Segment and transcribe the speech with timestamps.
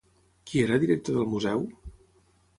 [0.51, 1.63] Qui era director del museu?